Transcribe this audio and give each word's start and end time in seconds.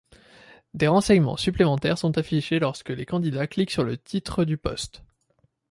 Des 0.73 0.87
renseignements 0.87 1.37
supplémentaires 1.37 1.99
sont 1.99 2.17
affichés 2.17 2.57
lorsque 2.57 2.89
les 2.89 3.05
candidats 3.05 3.45
cliquent 3.45 3.69
sur 3.69 3.83
le 3.83 3.99
titre 3.99 4.45
du 4.45 4.57
poste. 4.57 5.03